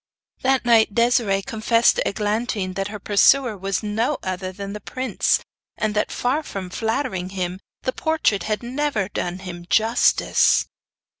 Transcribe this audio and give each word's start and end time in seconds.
That 0.41 0.65
night 0.65 0.95
Desiree 0.95 1.43
confessed 1.43 1.97
to 1.97 2.07
Eglantine 2.07 2.73
that 2.73 2.87
her 2.87 2.97
pursuer 2.97 3.55
was 3.55 3.83
no 3.83 4.17
other 4.23 4.51
than 4.51 4.73
the 4.73 4.81
prince, 4.81 5.39
and 5.77 5.93
that 5.93 6.11
far 6.11 6.41
from 6.41 6.71
flattering 6.71 7.29
him, 7.29 7.59
the 7.83 7.93
portrait 7.93 8.41
had 8.45 8.63
never 8.63 9.09
done 9.09 9.37
him 9.45 9.67
justice. 9.69 10.65